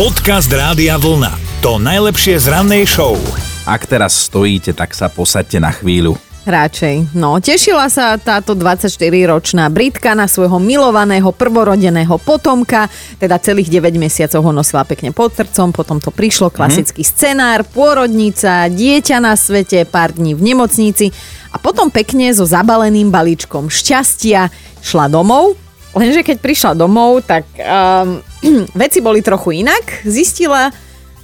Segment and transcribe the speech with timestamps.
[0.00, 1.60] Podcast Rádia Vlna.
[1.60, 3.20] To najlepšie z rannej show.
[3.68, 6.16] Ak teraz stojíte, tak sa posaďte na chvíľu.
[6.48, 7.12] Radšej.
[7.12, 12.88] No, tešila sa táto 24-ročná Britka na svojho milovaného prvorodeného potomka,
[13.20, 17.16] teda celých 9 mesiacov ho nosila pekne pod srdcom, potom to prišlo, klasický mm-hmm.
[17.20, 21.12] scenár, pôrodnica, dieťa na svete, pár dní v nemocnici
[21.52, 24.48] a potom pekne so zabaleným balíčkom šťastia
[24.80, 25.60] šla domov,
[25.90, 28.22] Lenže keď prišla domov, tak um,
[28.82, 30.04] veci boli trochu inak.
[30.04, 30.72] Zistila,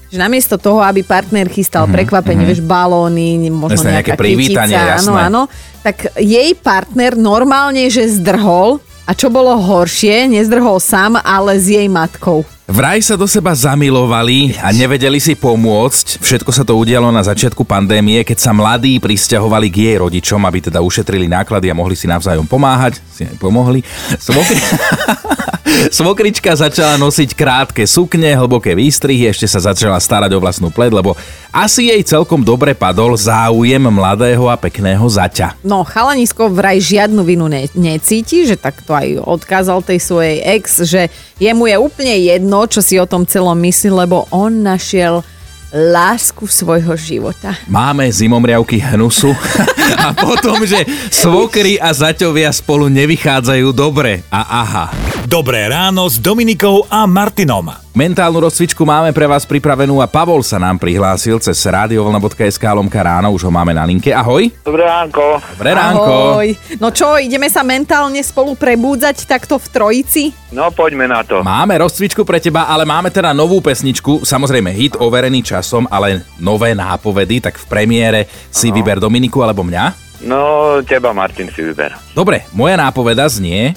[0.06, 2.62] že namiesto toho, aby partner chystal mm-hmm, prekvapenie, mm-hmm.
[2.62, 5.42] vieš, balóny, možno Jasne, nejaká privítanie, áno, áno,
[5.82, 11.86] tak jej partner normálne, že zdrhol a čo bolo horšie, nezdrhol sám, ale s jej
[11.86, 12.42] matkou.
[12.66, 16.18] Vraj sa do seba zamilovali a nevedeli si pomôcť.
[16.18, 20.66] Všetko sa to udialo na začiatku pandémie, keď sa mladí pristahovali k jej rodičom, aby
[20.66, 22.98] teda ušetrili náklady a mohli si navzájom pomáhať.
[23.14, 23.86] Si aj pomohli.
[24.18, 24.58] Svokri...
[25.90, 31.18] Svokrička začala nosiť krátke sukne, hlboké výstrihy, ešte sa začala starať o vlastnú pled, lebo
[31.50, 35.58] asi jej celkom dobre padol záujem mladého a pekného zaťa.
[35.66, 40.86] No, chalanisko vraj žiadnu vinu ne- necíti, že tak to aj odkázal tej svojej ex,
[40.86, 41.10] že
[41.42, 45.26] jemu je úplne jedno, čo si o tom celom myslí, lebo on našiel
[45.74, 47.58] lásku svojho života.
[47.66, 49.34] Máme zimomriavky hnusu
[50.06, 54.86] a potom, že svokry a zaťovia spolu nevychádzajú dobre a aha.
[55.26, 57.66] Dobré ráno s Dominikou a Martinom.
[57.98, 63.34] Mentálnu rozcvičku máme pre vás pripravenú a Pavol sa nám prihlásil cez radiovolna.sk lomka ráno,
[63.34, 64.14] už ho máme na linke.
[64.14, 64.54] Ahoj.
[64.62, 65.42] Dobré ránko.
[65.58, 66.38] Dobré ránko.
[66.38, 66.48] Ahoj.
[66.78, 70.30] No čo, ideme sa mentálne spolu prebúdzať takto v trojici?
[70.54, 71.42] No poďme na to.
[71.42, 76.70] Máme rozcvičku pre teba, ale máme teda novú pesničku, samozrejme hit overený časom, ale nové
[76.70, 78.78] nápovedy, tak v premiére si Aha.
[78.78, 80.06] vyber Dominiku alebo mňa.
[80.22, 81.98] No, teba Martin si vyber.
[82.14, 83.74] Dobre, moja nápoveda znie,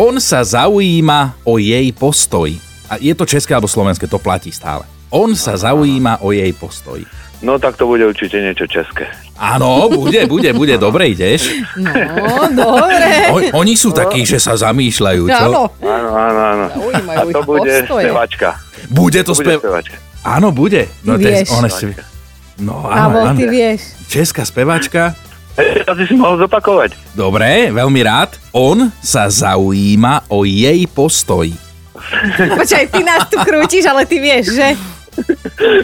[0.00, 2.48] on sa zaujíma o jej postoj.
[2.88, 4.88] A je to české alebo slovenské, to platí stále.
[5.12, 7.04] On sa zaujíma o jej postoj.
[7.40, 9.08] No tak to bude určite niečo české.
[9.40, 11.52] Áno, bude, bude, bude, dobre ideš.
[11.76, 13.08] No, dobre.
[13.32, 15.48] O, oni sú takí, že sa zamýšľajú, čo?
[15.48, 15.62] Áno.
[15.80, 16.66] Áno, áno,
[17.08, 18.04] A to bude postoje.
[18.08, 18.48] spevačka.
[18.88, 19.58] Bude to To spev...
[19.60, 19.96] spevačka.
[20.20, 20.84] Áno, bude.
[21.04, 21.48] No, Ty vieš.
[21.48, 21.68] ona.
[22.60, 23.38] No, áno, áno.
[23.40, 23.80] ty vieš.
[24.04, 25.16] Česká speváčka.
[25.60, 26.90] Ešte raz si mohol zopakovať.
[27.12, 28.40] Dobre, veľmi rád.
[28.56, 31.52] On sa zaujíma o jej postoj.
[32.56, 34.72] Počkaj, ty nás tu krútiš, ale ty vieš, že?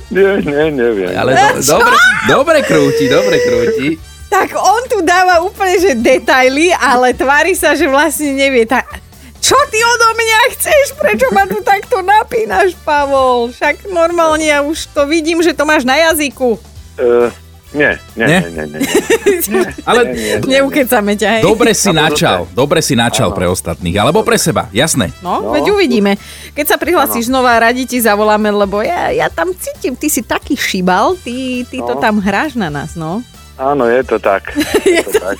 [0.09, 1.13] Nie, nie, neviem.
[1.13, 3.89] Ale do, dobre, dobre krúti, dobre krúti.
[4.33, 8.65] Tak on tu dáva úplne, že detaily, ale tvári sa, že vlastne nevie.
[8.65, 8.89] Tak,
[9.39, 10.85] čo ty odo mňa chceš?
[10.99, 13.53] Prečo ma tu takto napínaš, Pavol?
[13.55, 16.59] Však normálne ja už to vidím, že to máš na jazyku.
[16.97, 17.31] Uh,
[17.77, 18.39] nie, nie, Nie?
[18.41, 19.63] nie, nie, nie, nie.
[19.89, 20.01] Ale.
[20.43, 21.43] Neukecame ťa, hej?
[21.45, 22.81] dobre si načal, dobre.
[22.81, 25.13] si načal pre ostatných, alebo pre seba, jasné.
[25.21, 25.53] No, No.
[25.53, 26.17] veď uvidíme.
[26.51, 30.57] Keď sa prihlasíš znova, radi ti zavoláme, lebo ja, ja tam cítim, ty si taký
[30.57, 32.01] šibal, ty, ty to No.
[32.01, 33.21] tam hráš na nás, no.
[33.57, 34.57] Áno, je to tak.
[34.83, 35.37] Je to tak.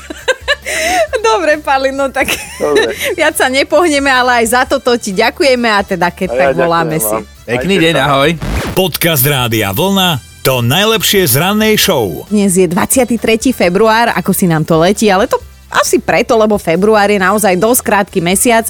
[1.17, 2.27] Dobre, Pali, no tak
[2.57, 2.91] Dobre.
[3.13, 6.59] viac sa nepohneme, ale aj za toto ti ďakujeme a teda keď A ja tak
[6.59, 7.17] voláme si.
[7.45, 8.31] Pekný deň, ahoj.
[8.75, 10.26] Podcast Rádia Vlna.
[10.47, 12.23] To najlepšie z rannej show.
[12.31, 13.19] Dnes je 23.
[13.51, 17.83] február, ako si nám to letí, ale to asi preto, lebo február je naozaj dosť
[17.83, 18.63] krátky mesiac.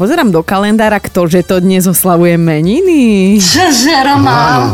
[0.00, 3.36] Pozerám do kalendára, ktože to dnes oslavuje meniny.
[3.36, 4.72] Čože, Roman?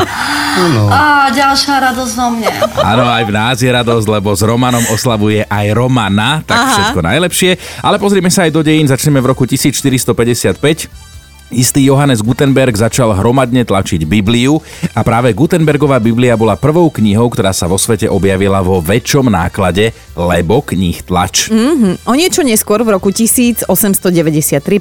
[0.87, 2.47] Á, ďalšia radosť zo mne.
[2.79, 6.71] Áno, aj v nás je radosť, lebo s Romanom oslavuje aj Romana, tak Aha.
[6.71, 7.59] všetko najlepšie.
[7.83, 11.16] Ale pozrime sa aj do dejín, začneme v roku 1455.
[11.47, 14.59] Istý Johannes Gutenberg začal hromadne tlačiť Bibliu
[14.99, 19.95] a práve Gutenbergová Biblia bola prvou knihou, ktorá sa vo svete objavila vo väčšom náklade,
[20.19, 21.47] lebo kníh tlač.
[21.47, 23.63] Mm, o niečo neskôr v roku 1893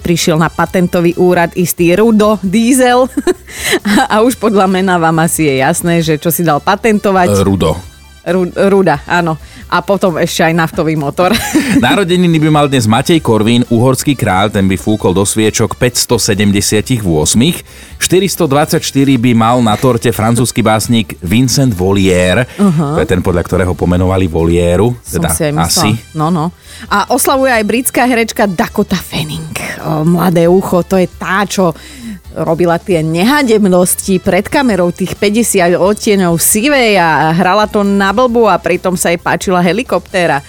[0.02, 3.06] prišiel na patentový úrad istý Rudo Diesel
[4.10, 7.46] a, a už podľa mena vám asi je jasné, že čo si dal patentovať.
[7.46, 7.78] Rudo.
[8.26, 9.38] Ru, ruda, áno.
[9.66, 11.34] A potom ešte aj naftový motor.
[11.82, 17.02] Narodeniny by mal dnes Matej Korvín, uhorský kráľ, ten by fúkol do sviečok 578.
[17.98, 18.78] 424
[19.18, 22.96] by mal na torte francúzsky básnik Vincent Volière, uh-huh.
[22.96, 25.34] to je ten, podľa ktorého pomenovali Volieru, teda
[25.66, 25.98] asi.
[26.14, 26.54] No, no.
[26.92, 29.56] A oslavuje aj britská herečka Dakota Fanning.
[29.82, 31.74] O, mladé ucho, to je tá, čo
[32.36, 38.60] robila tie nehadebnosti pred kamerou, tých 50 odtieňov sivej a hrala to na blbu a
[38.60, 40.44] pritom sa jej páčila helikoptéra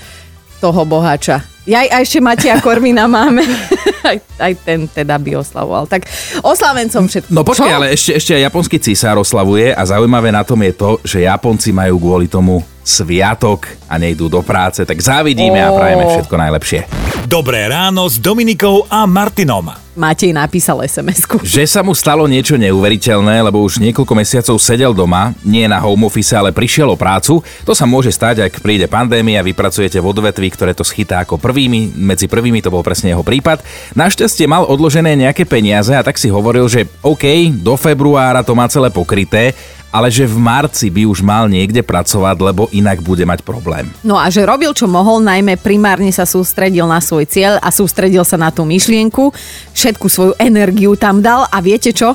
[0.58, 1.46] toho bohača.
[1.66, 3.42] Ja a ešte Matia Korvina máme.
[4.10, 5.90] aj, aj ten teda by oslavoval.
[5.90, 6.06] Tak
[6.42, 7.30] oslavencom všetko.
[7.34, 10.90] No počkaj, ale ešte, ešte aj japonský císar oslavuje a zaujímavé na tom je to,
[11.02, 15.78] že Japonci majú kvôli tomu sviatok a nejdú do práce, tak závidíme a Ó.
[15.78, 16.80] prajeme všetko najlepšie.
[17.26, 19.85] Dobré ráno s Dominikou a Martinom.
[19.96, 21.40] Matej napísal SMS-ku.
[21.40, 26.04] Že sa mu stalo niečo neuveriteľné, lebo už niekoľko mesiacov sedel doma, nie na home
[26.04, 27.40] office, ale prišiel o prácu.
[27.64, 31.40] To sa môže stať, ak príde pandémia, vy pracujete v odvetví, ktoré to schytá ako
[31.40, 33.64] prvými, medzi prvými to bol presne jeho prípad.
[33.96, 38.68] Našťastie mal odložené nejaké peniaze a tak si hovoril, že OK, do februára to má
[38.68, 39.56] celé pokryté,
[39.96, 43.88] ale že v marci by už mal niekde pracovať, lebo inak bude mať problém.
[44.04, 48.20] No a že robil, čo mohol, najmä primárne sa sústredil na svoj cieľ a sústredil
[48.28, 49.32] sa na tú myšlienku,
[49.72, 52.12] všetku svoju energiu tam dal a viete čo?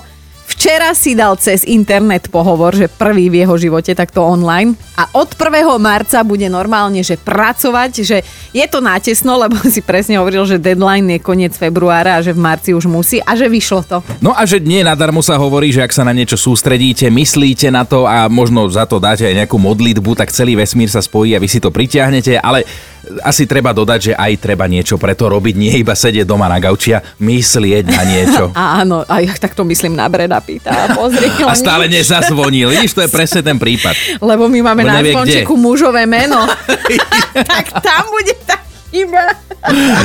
[0.61, 5.33] Včera si dal cez internet pohovor, že prvý v jeho živote takto online a od
[5.33, 5.57] 1.
[5.81, 8.21] marca bude normálne, že pracovať, že
[8.53, 12.45] je to nátesno, lebo si presne hovoril, že deadline je koniec februára a že v
[12.45, 14.05] marci už musí a že vyšlo to.
[14.21, 17.81] No a že nie nadarmo sa hovorí, že ak sa na niečo sústredíte, myslíte na
[17.81, 21.41] to a možno za to dáte aj nejakú modlitbu, tak celý vesmír sa spojí a
[21.41, 22.69] vy si to pritiahnete, ale
[23.25, 26.93] asi treba dodať, že aj treba niečo preto robiť, nie iba sedieť doma na gauči
[26.93, 28.43] a myslieť na niečo.
[28.61, 30.93] A áno, a ja takto myslím na Breda Pita.
[30.93, 32.69] Pozri, a stále nezazvonil.
[32.69, 34.21] Vidíš, to je presne ten prípad.
[34.21, 36.45] Lebo my máme na zvončeku mužové meno.
[37.51, 38.61] tak tam bude tá
[38.93, 39.50] chyba.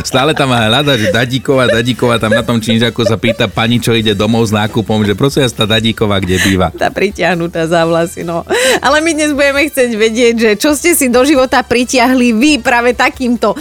[0.05, 4.13] Stále tam hľada, že Dadíková, Dadíková tam na tom činžaku sa pýta pani, čo ide
[4.13, 6.69] domov s nákupom, že prosím tá Dadíková, kde býva.
[6.77, 8.45] Tá pritiahnutá za vlasy, no.
[8.85, 12.93] Ale my dnes budeme chcieť vedieť, že čo ste si do života pritiahli vy práve
[12.93, 13.57] takýmto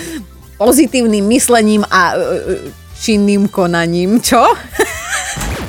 [0.60, 2.24] pozitívnym myslením a e, e,
[3.00, 4.40] činným konaním, čo?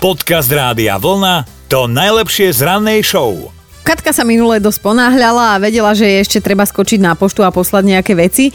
[0.02, 3.50] Podcast Rádia Vlna to najlepšie z rannej show.
[3.86, 7.54] Katka sa minule dosť ponáhľala a vedela, že je ešte treba skočiť na poštu a
[7.54, 8.50] poslať nejaké veci.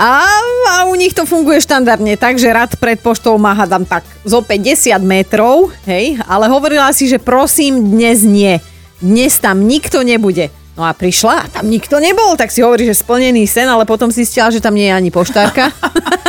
[0.00, 0.24] A,
[0.72, 4.40] a u nich to funguje štandardne tak, že rad pred poštou má hádam tak zo
[4.40, 8.64] 50 metrov, hej, ale hovorila si, že prosím, dnes nie.
[9.04, 10.48] Dnes tam nikto nebude.
[10.72, 14.08] No a prišla a tam nikto nebol, tak si hovorí, že splnený sen, ale potom
[14.08, 15.68] si zistila, že tam nie je ani poštárka.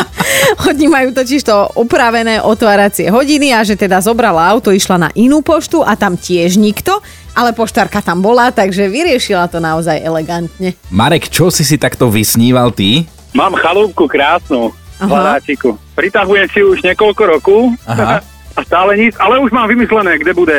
[0.67, 5.39] Oni majú totiž to upravené otváracie hodiny a že teda zobrala auto, išla na inú
[5.39, 6.99] poštu a tam tiež nikto,
[7.31, 10.75] ale poštárka tam bola, takže vyriešila to naozaj elegantne.
[10.91, 13.07] Marek, čo si si takto vysníval ty?
[13.31, 15.79] Mám chalúbku krásnu v Hľadáčiku.
[15.95, 18.19] Pritahujem si už niekoľko rokov Aha.
[18.57, 20.57] a stále nič, ale už mám vymyslené, kde bude,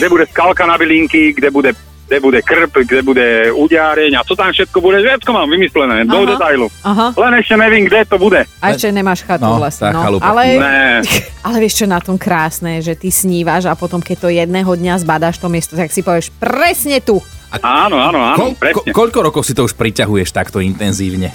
[0.00, 1.72] kde bude skalka na bylinky, kde bude
[2.04, 6.12] kde bude krp, kde bude udiareň a co tam všetko bude, všetko mám vymyslené, Aha.
[6.12, 6.66] do detailu.
[6.84, 7.16] Aha.
[7.16, 8.44] Len ešte neviem, kde to bude.
[8.60, 9.88] A ešte nemáš chatu no, vlastne.
[9.88, 10.20] No.
[10.20, 10.60] Ale,
[11.48, 15.00] ale vieš čo na tom krásne, že ty snívaš a potom keď to jedného dňa
[15.00, 17.24] zbadáš to miesto, tak si povieš presne tu.
[17.54, 18.92] A áno, áno, áno, ko, presne.
[18.92, 21.32] Ko, koľko rokov si to už priťahuješ takto intenzívne?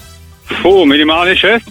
[0.61, 1.61] Fú, minimálne 6.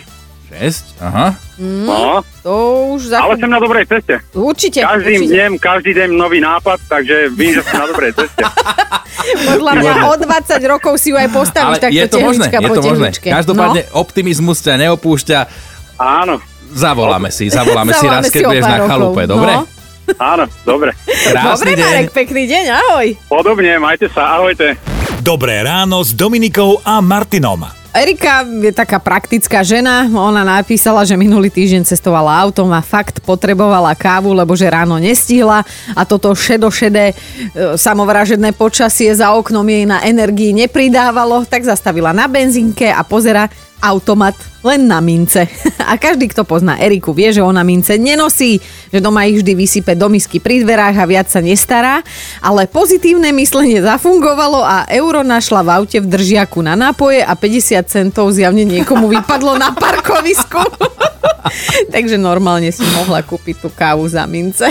[0.49, 1.03] 6?
[1.05, 1.37] Aha.
[1.61, 2.25] Mm, no.
[2.41, 2.55] To
[2.97, 3.21] už za...
[3.21, 4.17] Ale som na dobrej ceste.
[4.33, 4.81] Určite.
[4.81, 5.35] Každým určite.
[5.35, 8.43] dnem, každý deň nový nápad, takže vím, že som na dobrej ceste.
[9.53, 12.83] Podľa mňa o 20 rokov si ju aj postavíš takto je to možné, je to
[12.87, 13.09] možné.
[13.13, 13.93] Každopádne no.
[14.01, 15.39] optimizmus ťa neopúšťa.
[16.01, 16.41] Áno.
[16.73, 19.53] Zavoláme si, zavoláme, si raz, keď budeš na chalupe, dobre?
[19.53, 19.65] No.
[20.17, 20.97] Áno, dobre.
[21.05, 21.93] Krásny dobre, deň.
[21.93, 23.07] Marek, pekný deň, ahoj.
[23.29, 24.81] Podobne, majte sa, ahojte.
[25.21, 27.78] Dobré ráno s Dominikou a Martinom.
[27.99, 30.07] Erika je taká praktická žena.
[30.07, 35.67] Ona napísala, že minulý týždeň cestovala autom a fakt potrebovala kávu, lebo že ráno nestihla
[35.99, 37.15] a toto šedošedé e,
[37.75, 44.35] samovražedné počasie za oknom jej na energii nepridávalo, tak zastavila na benzínke a pozera, automat
[44.67, 45.47] len na mince.
[45.91, 48.59] A každý, kto pozná Eriku, vie, že ona mince nenosí,
[48.91, 52.03] že doma ich vždy vysype do misky pri dverách a viac sa nestará,
[52.43, 57.87] ale pozitívne myslenie zafungovalo a euro našla v aute v držiaku na nápoje a 50
[57.87, 60.61] centov zjavne niekomu vypadlo na parkovisku.
[61.95, 64.69] Takže normálne si mohla kúpiť tú kávu za mince.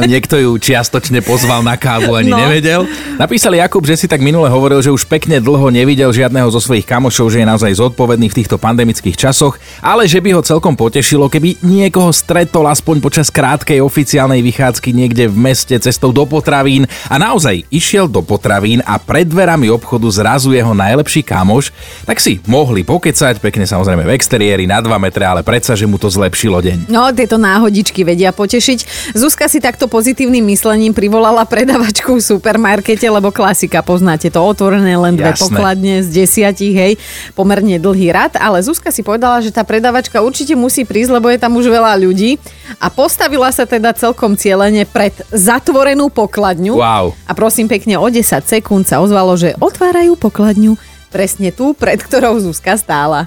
[0.00, 2.40] Niekto ju čiastočne pozval na kávu, ani no.
[2.40, 2.88] nevedel.
[3.20, 6.88] Napísal Jakub, že si tak minule hovoril, že už pekne dlho nevidel žiadneho zo svojich
[6.88, 11.28] kamošov, že je naozaj zodpovedný v týchto pandemických časoch, ale že by ho celkom potešilo,
[11.28, 17.18] keby niekoho stretol aspoň počas krátkej oficiálnej vychádzky niekde v meste cestou do potravín a
[17.20, 22.84] naozaj išiel do potravín a pred dverami obchodu zrazu jeho najlepší kamoš, tak si mohli
[22.84, 26.78] pokecať, pekne samozrejme v exteriéri na 2 metre, ale predsa, že mu to zlepšilo deň.
[26.92, 29.12] No, tieto náhodičky vedia potešiť.
[29.16, 34.94] Zuzka si takto takto pozitívnym myslením privolala predavačku v supermarkete, lebo klasika, poznáte to, otvorené
[34.94, 35.42] len dve Jasné.
[35.42, 36.92] pokladne z desiatich, hej,
[37.34, 41.42] pomerne dlhý rad, ale Zuzka si povedala, že tá predavačka určite musí prísť, lebo je
[41.42, 42.38] tam už veľa ľudí
[42.78, 46.78] a postavila sa teda celkom cieľene pred zatvorenú pokladňu.
[46.78, 47.18] Wow.
[47.26, 50.78] A prosím pekne, o 10 sekúnd sa ozvalo, že otvárajú pokladňu
[51.10, 53.26] presne tu, pred ktorou Zuzka stála.